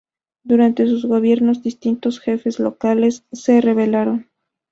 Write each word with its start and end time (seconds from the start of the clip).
Durante 0.43 0.87
sus 0.87 1.05
gobiernos 1.05 1.61
distintos 1.61 2.19
jefes 2.19 2.57
locales 2.59 3.23
se 3.33 3.61
rebelaron. 3.61 4.31